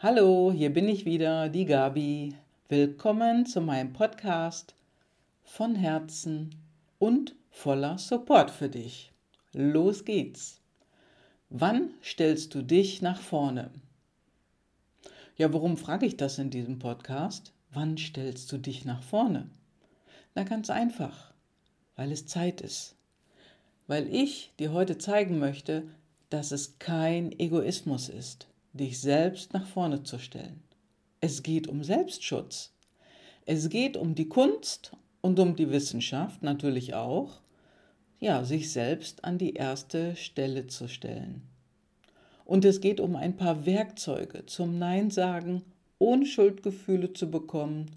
[0.00, 2.32] Hallo, hier bin ich wieder, die Gabi.
[2.68, 4.76] Willkommen zu meinem Podcast
[5.42, 6.54] von Herzen
[7.00, 9.10] und voller Support für dich.
[9.52, 10.60] Los geht's.
[11.50, 13.72] Wann stellst du dich nach vorne?
[15.36, 17.52] Ja, warum frage ich das in diesem Podcast?
[17.72, 19.50] Wann stellst du dich nach vorne?
[20.36, 21.34] Na ganz einfach,
[21.96, 22.94] weil es Zeit ist.
[23.88, 25.88] Weil ich dir heute zeigen möchte,
[26.30, 30.62] dass es kein Egoismus ist dich selbst nach vorne zu stellen.
[31.20, 32.72] Es geht um Selbstschutz.
[33.46, 37.40] Es geht um die Kunst und um die Wissenschaft natürlich auch,
[38.20, 41.42] ja, sich selbst an die erste Stelle zu stellen.
[42.44, 45.62] Und es geht um ein paar Werkzeuge zum Nein sagen,
[45.98, 47.90] ohne Schuldgefühle zu bekommen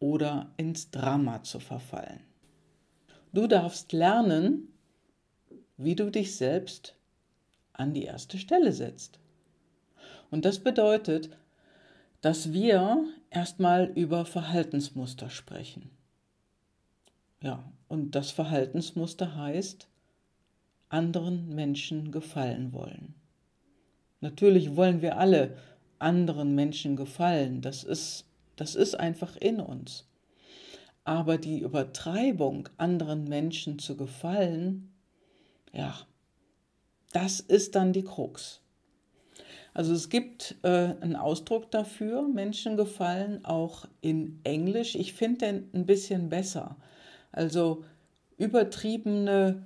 [0.00, 2.20] oder ins Drama zu verfallen.
[3.32, 4.68] Du darfst lernen,
[5.76, 6.96] wie du dich selbst
[7.72, 9.18] an die erste Stelle setzt.
[10.30, 11.30] Und das bedeutet,
[12.20, 15.90] dass wir erstmal über Verhaltensmuster sprechen.
[17.42, 19.88] Ja, und das Verhaltensmuster heißt,
[20.90, 23.14] anderen Menschen gefallen wollen.
[24.20, 25.56] Natürlich wollen wir alle
[25.98, 30.06] anderen Menschen gefallen, das ist, das ist einfach in uns.
[31.04, 34.92] Aber die Übertreibung, anderen Menschen zu gefallen,
[35.72, 35.94] ja,
[37.12, 38.60] das ist dann die Krux.
[39.72, 44.94] Also es gibt äh, einen Ausdruck dafür, Menschen gefallen, auch in Englisch.
[44.94, 46.76] Ich finde den ein bisschen besser.
[47.32, 47.84] Also
[48.36, 49.64] übertriebene,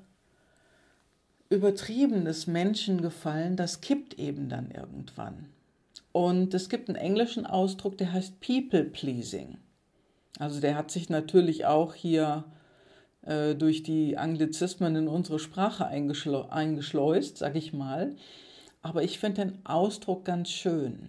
[1.49, 5.47] übertriebenes Menschengefallen, das kippt eben dann irgendwann.
[6.13, 9.57] Und es gibt einen englischen Ausdruck, der heißt People Pleasing.
[10.39, 12.45] Also der hat sich natürlich auch hier
[13.23, 18.15] äh, durch die Anglizismen in unsere Sprache eingeschleust, sag ich mal.
[18.85, 21.09] Aber ich finde den Ausdruck ganz schön,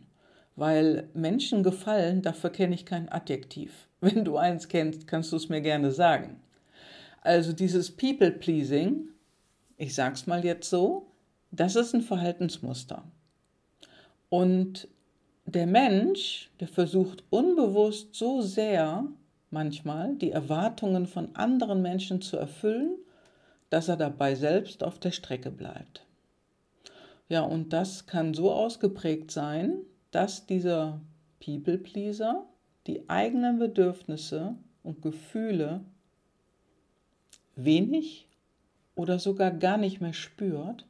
[0.56, 3.90] weil Menschen gefallen, dafür kenne ich kein Adjektiv.
[4.00, 6.40] Wenn du eins kennst, kannst du es mir gerne sagen.
[7.20, 9.10] Also dieses People-Pleasing,
[9.76, 11.08] ich sag's mal jetzt so,
[11.52, 13.04] das ist ein Verhaltensmuster.
[14.30, 14.88] Und
[15.46, 19.06] der Mensch, der versucht unbewusst so sehr
[19.52, 22.96] manchmal die Erwartungen von anderen Menschen zu erfüllen,
[23.70, 26.06] dass er dabei selbst auf der Strecke bleibt.
[27.28, 29.78] Ja, und das kann so ausgeprägt sein,
[30.12, 31.02] dass dieser
[31.44, 32.46] People-Pleaser
[32.88, 35.82] die eigenen Bedürfnisse und Gefühle
[37.56, 38.28] wenig
[38.96, 40.86] oder sogar gar nicht mehr spürt,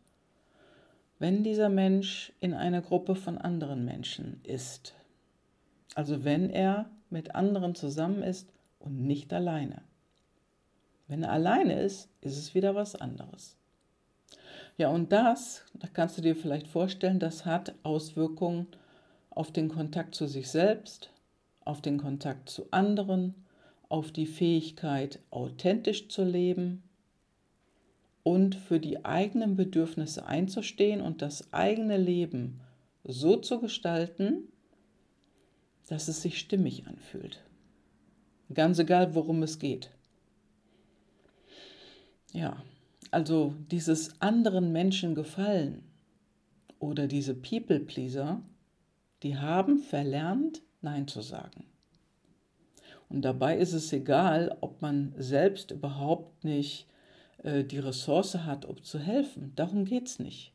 [1.19, 4.93] wenn dieser Mensch in einer Gruppe von anderen Menschen ist.
[5.95, 9.81] Also wenn er mit anderen zusammen ist und nicht alleine.
[11.07, 13.55] Wenn er alleine ist, ist es wieder was anderes.
[14.77, 18.67] Ja, und das, da kannst du dir vielleicht vorstellen, das hat Auswirkungen
[19.29, 21.11] auf den Kontakt zu sich selbst,
[21.61, 23.35] auf den Kontakt zu anderen,
[23.87, 26.83] auf die Fähigkeit, authentisch zu leben
[28.23, 32.59] und für die eigenen Bedürfnisse einzustehen und das eigene Leben
[33.03, 34.49] so zu gestalten,
[35.87, 37.43] dass es sich stimmig anfühlt.
[38.53, 39.91] Ganz egal, worum es geht.
[42.33, 42.61] Ja,
[43.15, 45.83] also dieses anderen Menschen gefallen
[46.79, 48.41] oder diese People-Pleaser,
[49.23, 51.63] die haben verlernt, Nein zu sagen.
[53.07, 56.87] Und dabei ist es egal, ob man selbst überhaupt nicht
[57.43, 59.53] äh, die Ressource hat, um zu helfen.
[59.55, 60.51] Darum geht es nicht.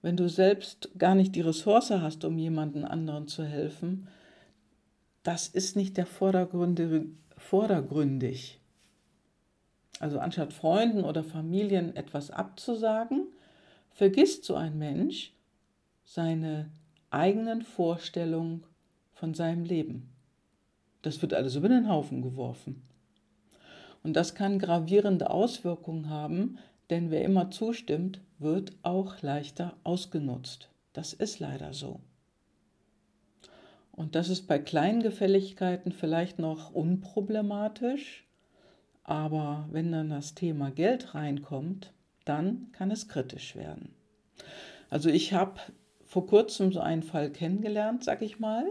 [0.00, 4.08] Wenn du selbst gar nicht die Ressource hast, um jemanden anderen zu helfen,
[5.22, 8.58] das ist nicht der vordergründig.
[10.02, 13.28] Also anstatt Freunden oder Familien etwas abzusagen,
[13.92, 15.32] vergisst so ein Mensch
[16.04, 16.72] seine
[17.10, 18.64] eigenen Vorstellungen
[19.12, 20.10] von seinem Leben.
[21.02, 22.82] Das wird alles über den Haufen geworfen.
[24.02, 26.58] Und das kann gravierende Auswirkungen haben,
[26.90, 30.68] denn wer immer zustimmt, wird auch leichter ausgenutzt.
[30.94, 32.00] Das ist leider so.
[33.92, 38.24] Und das ist bei kleinen Gefälligkeiten vielleicht noch unproblematisch,
[39.04, 41.92] aber wenn dann das Thema Geld reinkommt,
[42.24, 43.94] dann kann es kritisch werden.
[44.90, 45.60] Also ich habe
[46.04, 48.66] vor kurzem so einen Fall kennengelernt, sag ich mal.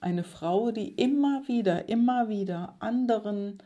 [0.00, 3.58] Eine Frau, die immer wieder, immer wieder anderen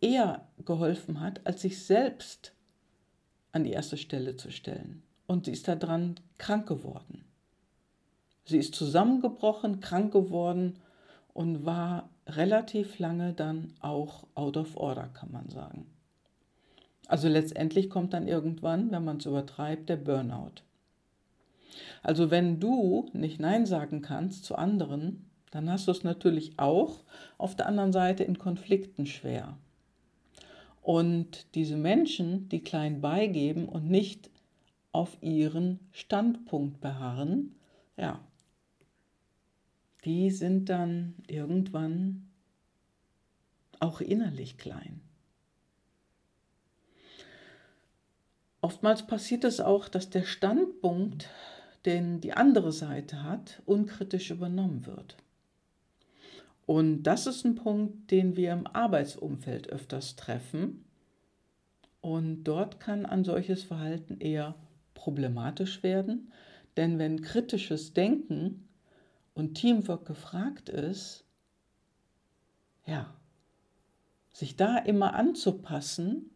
[0.00, 2.52] eher geholfen hat, als sich selbst
[3.52, 5.02] an die erste Stelle zu stellen.
[5.26, 7.24] Und sie ist daran krank geworden.
[8.44, 10.78] Sie ist zusammengebrochen, krank geworden
[11.34, 15.86] und war relativ lange dann auch out of order, kann man sagen.
[17.06, 20.62] Also letztendlich kommt dann irgendwann, wenn man es übertreibt, der Burnout.
[22.02, 27.04] Also wenn du nicht Nein sagen kannst zu anderen, dann hast du es natürlich auch
[27.38, 29.56] auf der anderen Seite in Konflikten schwer.
[30.82, 34.30] Und diese Menschen, die klein beigeben und nicht
[34.92, 37.56] auf ihren Standpunkt beharren,
[37.96, 38.20] ja,
[40.06, 42.28] die sind dann irgendwann
[43.80, 45.00] auch innerlich klein.
[48.60, 51.28] Oftmals passiert es auch, dass der Standpunkt,
[51.84, 55.16] den die andere Seite hat, unkritisch übernommen wird.
[56.66, 60.84] Und das ist ein Punkt, den wir im Arbeitsumfeld öfters treffen.
[62.00, 64.54] Und dort kann ein solches Verhalten eher
[64.94, 66.32] problematisch werden,
[66.76, 68.66] denn wenn kritisches Denken
[69.36, 71.24] und Teamwork gefragt ist,
[72.86, 73.14] ja,
[74.32, 76.30] sich da immer anzupassen,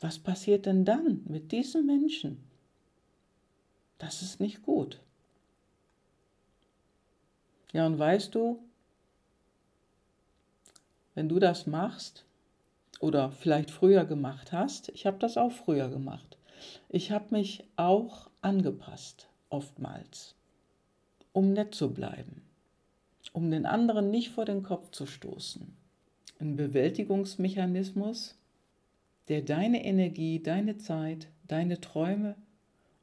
[0.00, 2.42] was passiert denn dann mit diesen Menschen?
[3.98, 5.00] Das ist nicht gut.
[7.72, 8.62] Ja, und weißt du,
[11.14, 12.24] wenn du das machst
[13.00, 16.38] oder vielleicht früher gemacht hast, ich habe das auch früher gemacht.
[16.88, 20.36] Ich habe mich auch angepasst, oftmals,
[21.32, 22.42] um nett zu bleiben,
[23.32, 25.74] um den anderen nicht vor den Kopf zu stoßen.
[26.38, 28.36] Ein Bewältigungsmechanismus,
[29.28, 32.34] der deine Energie, deine Zeit, deine Träume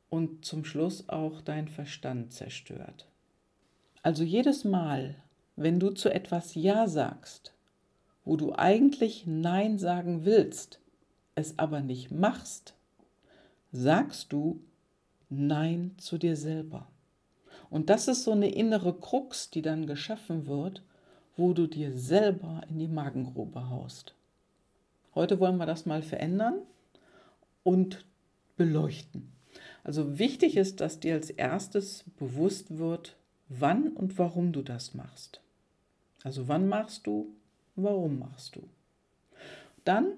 [0.09, 3.07] und zum Schluss auch dein Verstand zerstört.
[4.03, 5.15] Also jedes Mal,
[5.55, 7.53] wenn du zu etwas Ja sagst,
[8.23, 10.79] wo du eigentlich Nein sagen willst,
[11.35, 12.73] es aber nicht machst,
[13.71, 14.59] sagst du
[15.29, 16.87] Nein zu dir selber.
[17.69, 20.81] Und das ist so eine innere Krux, die dann geschaffen wird,
[21.35, 24.15] wo du dir selber in die Magengrube haust.
[25.13, 26.61] Heute wollen wir das mal verändern
[27.63, 28.05] und
[28.55, 29.31] beleuchten.
[29.83, 33.15] Also wichtig ist, dass dir als erstes bewusst wird,
[33.49, 35.41] wann und warum du das machst.
[36.23, 37.27] Also wann machst du,
[37.75, 38.67] warum machst du.
[39.85, 40.13] Dann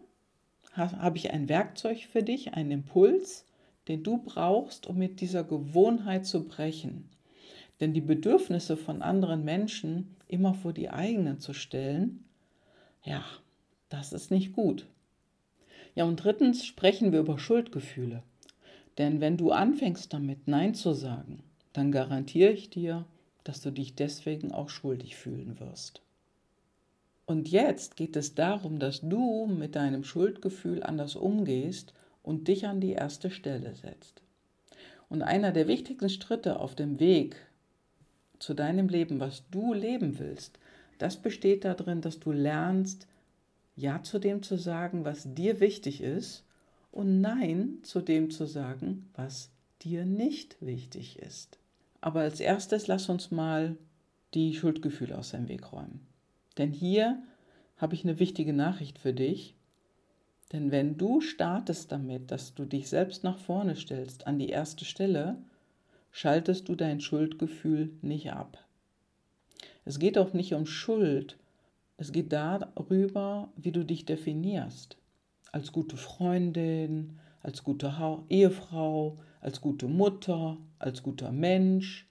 [0.74, 3.46] habe ich ein Werkzeug für dich, einen Impuls,
[3.88, 7.10] den du brauchst, um mit dieser Gewohnheit zu brechen.
[7.80, 12.26] Denn die Bedürfnisse von anderen Menschen immer vor die eigenen zu stellen,
[13.04, 13.24] ja,
[13.90, 14.86] das ist nicht gut.
[15.96, 18.24] Ja, und drittens sprechen wir über Schuldgefühle.
[18.98, 21.44] Denn wenn du anfängst damit Nein zu sagen,
[21.74, 23.06] dann garantiere ich dir,
[23.44, 26.02] dass du dich deswegen auch schuldig fühlen wirst.
[27.26, 31.94] Und jetzt geht es darum, dass du mit deinem Schuldgefühl anders umgehst
[32.24, 34.22] und dich an die erste Stelle setzt.
[35.10, 37.36] Und einer der wichtigsten Schritte auf dem Weg
[38.40, 40.60] zu deinem Leben, was du leben willst,
[40.98, 43.08] das besteht darin, dass du lernst,
[43.76, 46.44] Ja zu dem zu sagen, was dir wichtig ist
[46.92, 49.50] und Nein zu dem zu sagen, was
[49.82, 51.58] dir nicht wichtig ist.
[52.02, 53.78] Aber als erstes lass uns mal
[54.34, 56.06] die Schuldgefühle aus dem Weg räumen.
[56.58, 57.22] Denn hier
[57.78, 59.56] habe ich eine wichtige Nachricht für dich.
[60.52, 64.84] Denn wenn du startest damit, dass du dich selbst nach vorne stellst, an die erste
[64.84, 65.38] Stelle,
[66.12, 68.66] schaltest du dein Schuldgefühl nicht ab.
[69.86, 71.38] Es geht auch nicht um Schuld,
[71.98, 74.98] es geht darüber, wie du dich definierst.
[75.52, 77.94] Als gute Freundin, als gute
[78.30, 82.08] Ehefrau, als gute Mutter, als guter Mensch,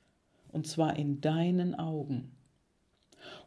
[0.50, 2.32] und zwar in deinen Augen.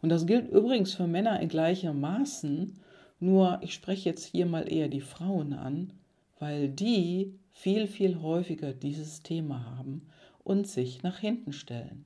[0.02, 2.80] Und das gilt übrigens für Männer in gleichem Maßen,
[3.20, 5.94] nur ich spreche jetzt hier mal eher die Frauen an,
[6.40, 10.08] weil die viel, viel häufiger dieses Thema haben
[10.44, 12.06] und sich nach hinten stellen.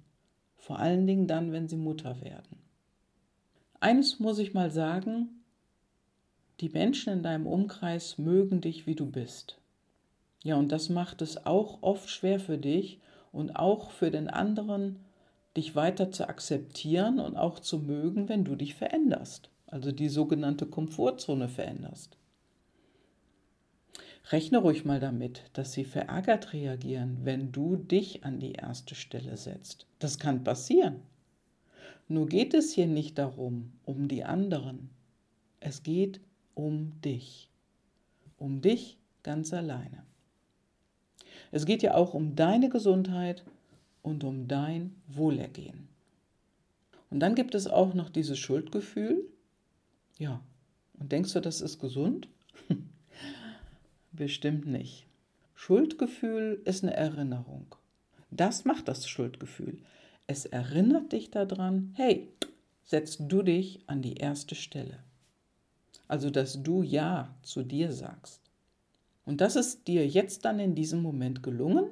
[0.55, 2.57] Vor allen Dingen dann, wenn sie Mutter werden.
[3.79, 5.43] Eines muss ich mal sagen,
[6.59, 9.59] die Menschen in deinem Umkreis mögen dich, wie du bist.
[10.43, 12.99] Ja, und das macht es auch oft schwer für dich
[13.31, 14.99] und auch für den anderen
[15.57, 20.65] dich weiter zu akzeptieren und auch zu mögen, wenn du dich veränderst, also die sogenannte
[20.65, 22.17] Komfortzone veränderst.
[24.31, 29.37] Rechne ruhig mal damit, dass sie verärgert reagieren, wenn du dich an die erste Stelle
[29.37, 29.85] setzt.
[29.99, 31.01] Das kann passieren.
[32.07, 34.89] Nur geht es hier nicht darum, um die anderen.
[35.59, 36.21] Es geht
[36.55, 37.49] um dich.
[38.37, 40.03] Um dich ganz alleine.
[41.51, 43.43] Es geht ja auch um deine Gesundheit
[44.01, 45.87] und um dein Wohlergehen.
[47.09, 49.23] Und dann gibt es auch noch dieses Schuldgefühl.
[50.17, 50.41] Ja,
[50.99, 52.27] und denkst du, das ist gesund?
[54.15, 55.05] Bestimmt nicht.
[55.55, 57.75] Schuldgefühl ist eine Erinnerung.
[58.31, 59.79] Das macht das Schuldgefühl.
[60.25, 62.29] Es erinnert dich daran, hey,
[62.85, 64.99] setzt du dich an die erste Stelle.
[66.07, 68.39] Also, dass du Ja zu dir sagst.
[69.25, 71.89] Und das ist dir jetzt dann in diesem Moment gelungen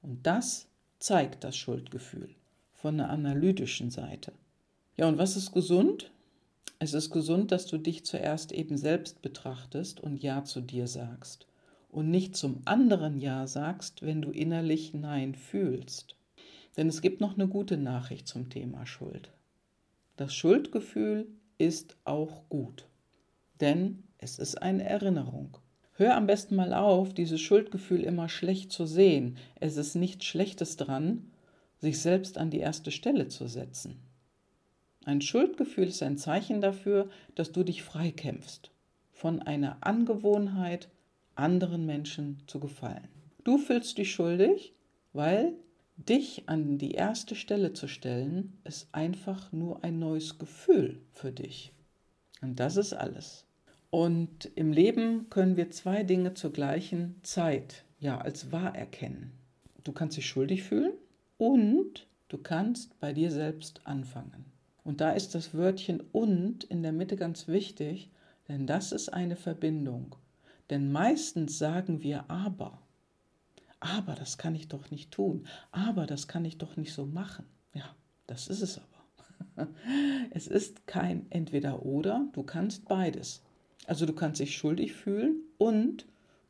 [0.00, 0.68] und das
[1.00, 2.28] zeigt das Schuldgefühl
[2.72, 4.32] von der analytischen Seite.
[4.96, 6.12] Ja, und was ist gesund?
[6.78, 11.48] Es ist gesund, dass du dich zuerst eben selbst betrachtest und Ja zu dir sagst
[11.94, 16.16] und nicht zum anderen Ja sagst, wenn du innerlich Nein fühlst.
[16.76, 19.30] Denn es gibt noch eine gute Nachricht zum Thema Schuld.
[20.16, 22.88] Das Schuldgefühl ist auch gut,
[23.60, 25.56] denn es ist eine Erinnerung.
[25.92, 29.36] Hör am besten mal auf, dieses Schuldgefühl immer schlecht zu sehen.
[29.60, 31.30] Es ist nichts Schlechtes dran,
[31.78, 34.00] sich selbst an die erste Stelle zu setzen.
[35.04, 38.72] Ein Schuldgefühl ist ein Zeichen dafür, dass du dich freikämpfst
[39.12, 40.88] von einer Angewohnheit,
[41.36, 43.08] anderen Menschen zu gefallen.
[43.44, 44.74] Du fühlst dich schuldig,
[45.12, 45.54] weil
[45.96, 51.72] dich an die erste Stelle zu stellen, ist einfach nur ein neues Gefühl für dich.
[52.42, 53.44] Und das ist alles.
[53.90, 59.32] Und im Leben können wir zwei Dinge zur gleichen Zeit ja als wahr erkennen.
[59.84, 60.94] Du kannst dich schuldig fühlen
[61.38, 64.46] und du kannst bei dir selbst anfangen.
[64.82, 68.10] Und da ist das Wörtchen und in der Mitte ganz wichtig,
[68.48, 70.16] denn das ist eine Verbindung.
[70.70, 72.80] Denn meistens sagen wir aber.
[73.80, 75.46] Aber das kann ich doch nicht tun.
[75.70, 77.44] Aber das kann ich doch nicht so machen.
[77.74, 77.94] Ja,
[78.26, 79.68] das ist es aber.
[80.30, 83.42] Es ist kein entweder oder, du kannst beides.
[83.86, 86.06] Also du kannst dich schuldig fühlen und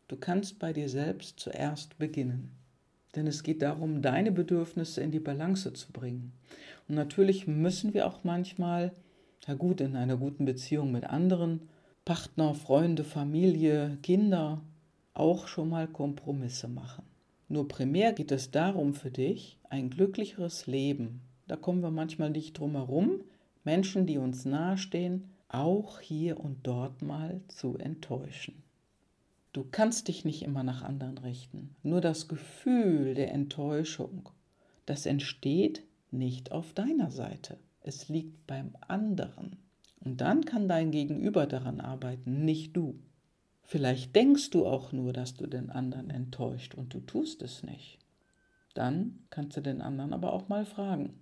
[0.08, 2.50] du kannst bei dir selbst zuerst beginnen.
[3.14, 6.32] Denn es geht darum, deine Bedürfnisse in die Balance zu bringen.
[6.88, 8.92] Und natürlich müssen wir auch manchmal,
[9.46, 11.68] ja gut, in einer guten Beziehung mit anderen,
[12.04, 14.60] Partner, Freunde, Familie, Kinder,
[15.14, 17.04] auch schon mal Kompromisse machen.
[17.48, 21.22] Nur primär geht es darum für dich, ein glücklicheres Leben.
[21.46, 23.22] Da kommen wir manchmal nicht drum herum,
[23.64, 28.62] Menschen, die uns nahestehen, auch hier und dort mal zu enttäuschen.
[29.54, 31.74] Du kannst dich nicht immer nach anderen richten.
[31.82, 34.28] Nur das Gefühl der Enttäuschung,
[34.84, 37.56] das entsteht nicht auf deiner Seite.
[37.80, 39.56] Es liegt beim anderen.
[40.04, 42.98] Und dann kann dein Gegenüber daran arbeiten, nicht du.
[43.62, 47.98] Vielleicht denkst du auch nur, dass du den anderen enttäuscht und du tust es nicht.
[48.74, 51.14] Dann kannst du den anderen aber auch mal fragen.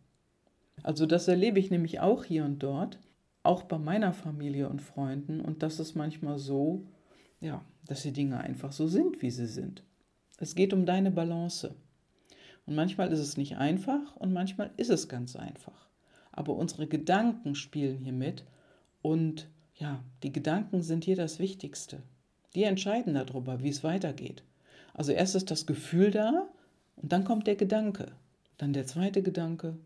[0.82, 2.98] Also das erlebe ich nämlich auch hier und dort,
[3.44, 5.40] auch bei meiner Familie und Freunden.
[5.40, 6.86] Und das ist manchmal so,
[7.40, 9.84] ja, dass die Dinge einfach so sind, wie sie sind.
[10.38, 11.74] Es geht um deine Balance.
[12.66, 15.88] Und manchmal ist es nicht einfach und manchmal ist es ganz einfach.
[16.32, 18.44] Aber unsere Gedanken spielen hier mit
[19.02, 22.02] und ja, die Gedanken sind hier das Wichtigste.
[22.54, 24.42] Die entscheiden darüber, wie es weitergeht.
[24.94, 26.48] Also erst ist das Gefühl da
[26.96, 28.12] und dann kommt der Gedanke,
[28.58, 29.76] dann der zweite Gedanke,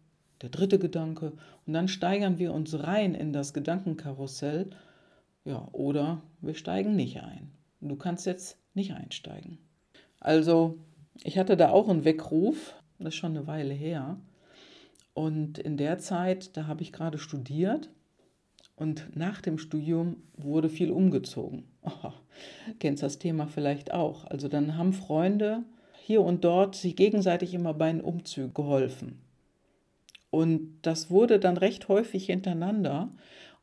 [0.42, 1.32] der dritte Gedanke
[1.66, 4.70] und dann steigern wir uns rein in das Gedankenkarussell.
[5.44, 7.52] Ja, oder wir steigen nicht ein.
[7.80, 9.58] Du kannst jetzt nicht einsteigen.
[10.18, 10.78] Also,
[11.22, 14.18] ich hatte da auch einen Weckruf, das ist schon eine Weile her.
[15.14, 17.88] Und in der Zeit, da habe ich gerade studiert
[18.76, 21.64] und nach dem Studium wurde viel umgezogen.
[21.82, 22.10] Oh,
[22.78, 24.26] kennst das Thema vielleicht auch.
[24.26, 25.62] Also dann haben Freunde
[26.02, 29.20] hier und dort sich gegenseitig immer bei den Umzügen geholfen.
[30.30, 33.08] Und das wurde dann recht häufig hintereinander.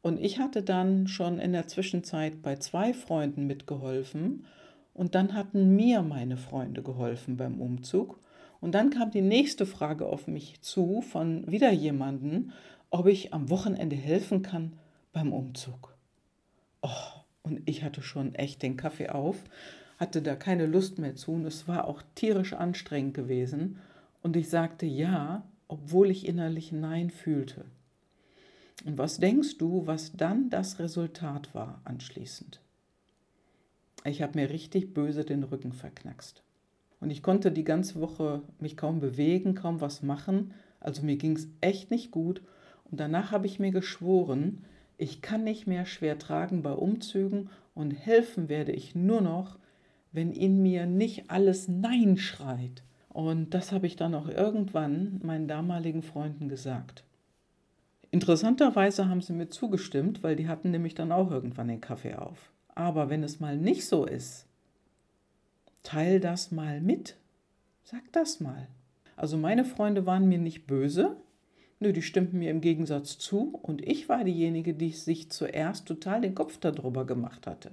[0.02, 4.46] Und ich hatte dann schon in der Zwischenzeit bei zwei Freunden mitgeholfen.
[4.94, 8.20] Und dann hatten mir meine Freunde geholfen beim Umzug.
[8.62, 12.52] Und dann kam die nächste Frage auf mich zu von wieder jemanden,
[12.90, 14.74] ob ich am Wochenende helfen kann
[15.14, 15.96] beim Umzug.
[16.82, 16.90] Oh,
[17.44, 19.38] und ich hatte schon echt den Kaffee auf,
[19.98, 23.80] hatte da keine Lust mehr zu und es war auch tierisch anstrengend gewesen.
[24.22, 27.66] Und ich sagte ja, obwohl ich innerlich Nein fühlte.
[28.86, 32.60] Und was denkst du, was dann das Resultat war anschließend?
[34.06, 36.44] Ich habe mir richtig böse den Rücken verknackst.
[37.00, 40.54] Und ich konnte die ganze Woche mich kaum bewegen, kaum was machen.
[40.80, 42.42] Also mir ging es echt nicht gut.
[42.90, 44.66] Und danach habe ich mir geschworen,
[45.04, 49.60] ich kann nicht mehr schwer tragen bei Umzügen und helfen werde ich nur noch,
[50.14, 52.84] wenn in mir nicht alles Nein schreit.
[53.10, 57.04] Und das habe ich dann auch irgendwann meinen damaligen Freunden gesagt.
[58.12, 62.54] Interessanterweise haben sie mir zugestimmt, weil die hatten nämlich dann auch irgendwann den Kaffee auf.
[62.74, 64.48] Aber wenn es mal nicht so ist,
[65.84, 67.18] teil das mal mit.
[67.84, 68.70] Sag das mal.
[69.18, 71.18] Also meine Freunde waren mir nicht böse,
[71.84, 76.22] Nö, die stimmten mir im Gegensatz zu und ich war diejenige, die sich zuerst total
[76.22, 77.72] den Kopf darüber gemacht hatte.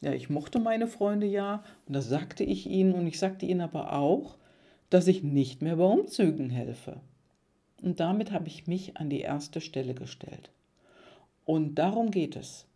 [0.00, 3.60] Ja, ich mochte meine Freunde ja und das sagte ich ihnen und ich sagte ihnen
[3.60, 4.36] aber auch,
[4.88, 7.00] dass ich nicht mehr bei Umzügen helfe.
[7.82, 10.52] Und damit habe ich mich an die erste Stelle gestellt.
[11.44, 12.66] Und darum geht es.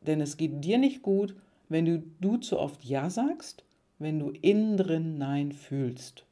[0.00, 1.36] Denn es geht dir nicht gut,
[1.68, 3.62] wenn du, du zu oft Ja sagst,
[4.00, 6.26] wenn du innen drin Nein fühlst.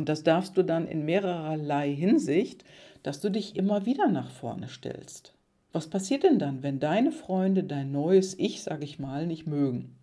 [0.00, 2.64] Und das darfst du dann in mehrererlei Hinsicht,
[3.02, 5.34] dass du dich immer wieder nach vorne stellst.
[5.72, 9.94] Was passiert denn dann, wenn deine Freunde dein neues Ich, sag ich mal, nicht mögen?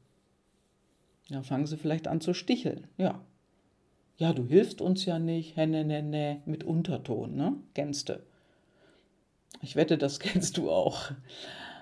[1.29, 2.85] Ja, fangen sie vielleicht an zu sticheln.
[2.99, 3.19] Ja.
[4.17, 7.55] Ja, du hilfst uns ja nicht, henne, ne, ne, mit Unterton, ne?
[7.73, 8.13] Kennst.
[9.63, 11.09] Ich wette, das kennst du auch.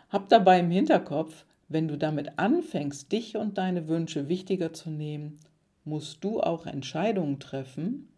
[0.07, 5.37] Hab dabei im Hinterkopf, wenn du damit anfängst, dich und deine Wünsche wichtiger zu nehmen,
[5.85, 8.09] musst du auch Entscheidungen treffen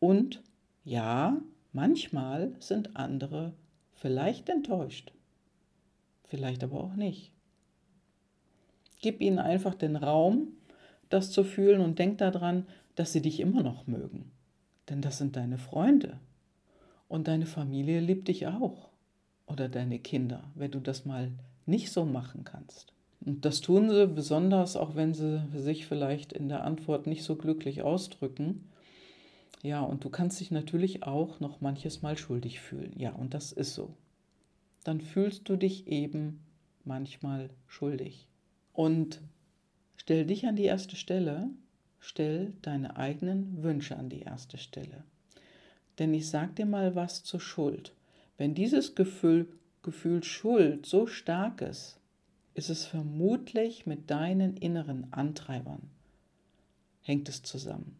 [0.00, 0.42] und
[0.84, 1.40] ja,
[1.72, 3.52] manchmal sind andere
[3.94, 5.12] vielleicht enttäuscht,
[6.24, 7.32] vielleicht aber auch nicht.
[9.00, 10.48] Gib ihnen einfach den Raum,
[11.08, 14.30] das zu fühlen und denk daran, dass sie dich immer noch mögen.
[14.88, 16.18] Denn das sind deine Freunde.
[17.08, 18.90] Und deine Familie liebt dich auch.
[19.46, 21.32] Oder deine Kinder, wenn du das mal
[21.66, 22.92] nicht so machen kannst.
[23.24, 27.36] Und das tun sie besonders, auch wenn sie sich vielleicht in der Antwort nicht so
[27.36, 28.68] glücklich ausdrücken.
[29.62, 32.92] Ja, und du kannst dich natürlich auch noch manches Mal schuldig fühlen.
[32.98, 33.94] Ja, und das ist so.
[34.82, 36.40] Dann fühlst du dich eben
[36.84, 38.26] manchmal schuldig.
[38.72, 39.20] Und
[39.96, 41.48] stell dich an die erste Stelle,
[42.00, 45.04] stell deine eigenen Wünsche an die erste Stelle.
[46.00, 47.94] Denn ich sag dir mal was zur Schuld.
[48.36, 49.46] Wenn dieses Gefühl,
[49.82, 52.00] Gefühl Schuld so stark ist,
[52.54, 55.90] ist es vermutlich mit deinen inneren Antreibern.
[57.02, 57.96] Hängt es zusammen.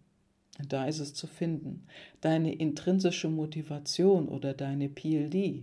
[0.68, 1.87] Da ist es zu finden.
[2.21, 5.62] Deine intrinsische Motivation oder deine PLD.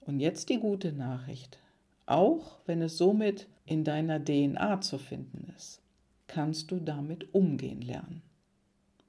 [0.00, 1.58] Und jetzt die gute Nachricht.
[2.06, 5.80] Auch wenn es somit in deiner DNA zu finden ist,
[6.26, 8.22] kannst du damit umgehen lernen.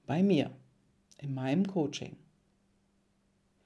[0.05, 0.51] Bei mir,
[1.19, 2.17] in meinem Coaching.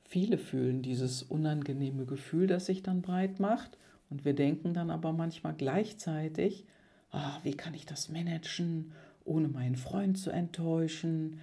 [0.04, 3.78] Viele fühlen dieses unangenehme Gefühl, das sich dann breit macht
[4.10, 6.66] und wir denken dann aber manchmal gleichzeitig,
[7.12, 8.94] oh, wie kann ich das managen,
[9.26, 11.40] ohne meinen Freund zu enttäuschen?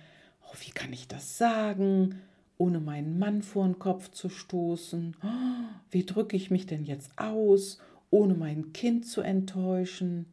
[0.46, 2.16] Oh, wie kann ich das sagen,
[2.56, 5.16] ohne meinen Mann vor den Kopf zu stoßen?
[5.22, 7.78] Oh, wie drücke ich mich denn jetzt aus,
[8.10, 10.26] ohne mein Kind zu enttäuschen?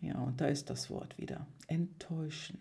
[0.00, 1.46] Ja, und da ist das Wort wieder.
[1.68, 2.58] Enttäuschen.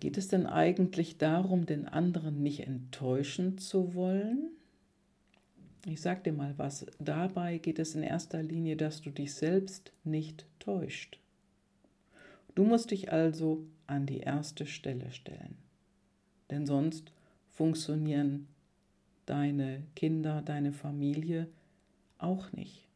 [0.00, 4.50] Geht es denn eigentlich darum, den anderen nicht enttäuschen zu wollen?
[5.86, 9.92] Ich sag dir mal was, dabei geht es in erster Linie, dass du dich selbst
[10.04, 11.18] nicht täuscht.
[12.54, 15.56] Du musst dich also an die erste Stelle stellen.
[16.50, 17.12] Denn sonst
[17.48, 18.48] funktionieren
[19.24, 21.48] deine Kinder, deine Familie
[22.18, 22.88] auch nicht.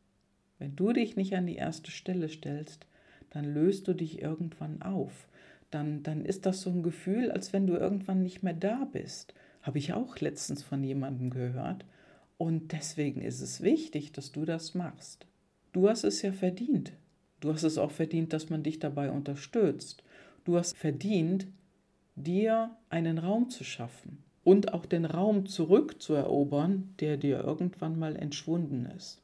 [0.59, 2.87] Wenn du dich nicht an die erste Stelle stellst,
[3.31, 5.29] dann löst du dich irgendwann auf.
[5.71, 9.35] Dann, dann ist das so ein Gefühl, als wenn du irgendwann nicht mehr da bist.
[9.63, 11.85] Habe ich auch letztens von jemandem gehört.
[12.37, 15.27] Und deswegen ist es wichtig, dass du das machst.
[15.73, 16.93] Du hast es ja verdient.
[17.41, 20.03] Du hast es auch verdient, dass man dich dabei unterstützt.
[20.45, 21.47] Du hast verdient,
[22.17, 28.87] dir einen Raum zu schaffen und auch den Raum zurückzuerobern, der dir irgendwann mal entschwunden
[28.97, 29.21] ist.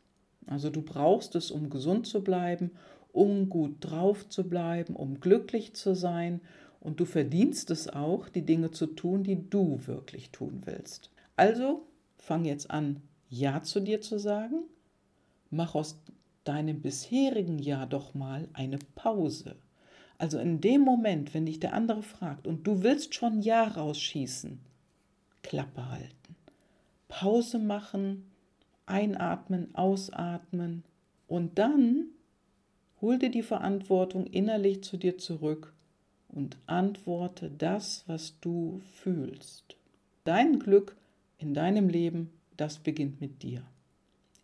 [0.46, 2.70] Also du brauchst es, um gesund zu bleiben,
[3.12, 6.40] um gut drauf zu bleiben, um glücklich zu sein
[6.80, 11.10] und du verdienst es auch, die Dinge zu tun, die du wirklich tun willst.
[11.36, 11.86] Also
[12.20, 14.64] fang jetzt an, Ja zu dir zu sagen.
[15.50, 16.00] Mach aus
[16.44, 19.56] deinem bisherigen Ja doch mal eine Pause.
[20.18, 24.60] Also in dem Moment, wenn dich der andere fragt und du willst schon Ja rausschießen,
[25.42, 26.36] Klappe halten.
[27.08, 28.30] Pause machen,
[28.86, 30.84] einatmen, ausatmen
[31.26, 32.06] und dann
[33.00, 35.72] hol dir die Verantwortung innerlich zu dir zurück
[36.28, 39.76] und antworte das, was du fühlst.
[40.24, 40.96] Dein Glück
[41.40, 43.62] in deinem Leben, das beginnt mit dir.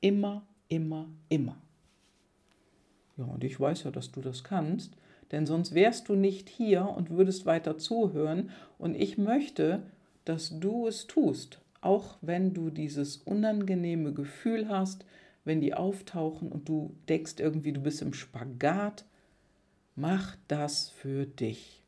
[0.00, 1.56] Immer, immer, immer.
[3.16, 4.96] Ja, und ich weiß ja, dass du das kannst,
[5.30, 8.50] denn sonst wärst du nicht hier und würdest weiter zuhören.
[8.78, 9.82] Und ich möchte,
[10.24, 15.04] dass du es tust, auch wenn du dieses unangenehme Gefühl hast,
[15.44, 19.04] wenn die auftauchen und du denkst irgendwie, du bist im Spagat.
[19.94, 21.82] Mach das für dich.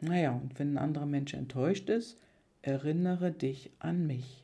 [0.00, 2.18] Naja, und wenn ein anderer Mensch enttäuscht ist,
[2.64, 4.42] erinnere dich an mich.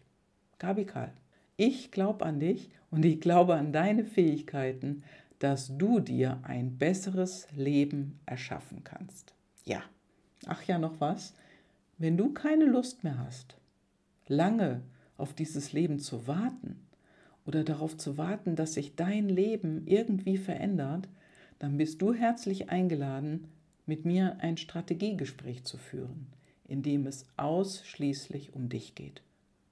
[0.59, 1.13] Gabi Karl,
[1.57, 5.03] ich glaube an dich und ich glaube an deine Fähigkeiten,
[5.39, 9.33] dass du dir ein besseres Leben erschaffen kannst.
[9.65, 9.83] Ja,
[10.47, 11.33] ach ja, noch was.
[11.97, 13.57] Wenn du keine Lust mehr hast,
[14.29, 14.83] lange
[15.17, 16.87] auf dieses Leben zu warten
[17.47, 21.09] oder darauf zu warten, dass sich dein Leben irgendwie verändert,
[21.59, 23.49] dann bist du herzlich eingeladen,
[23.87, 26.27] mit mir ein Strategiegespräch zu führen
[26.71, 29.23] in dem es ausschließlich um dich geht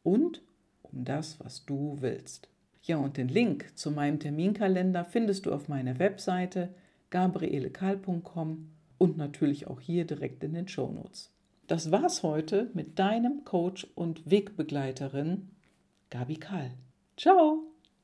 [0.02, 0.42] und
[0.82, 2.48] um das, was du willst.
[2.82, 6.74] Ja, und den Link zu meinem Terminkalender findest du auf meiner Webseite
[7.10, 11.30] gabrielekal.com und natürlich auch hier direkt in den Shownotes.
[11.68, 15.50] Das war's heute mit deinem Coach und Wegbegleiterin
[16.10, 16.72] Gabi Kahl.
[17.16, 17.77] Ciao!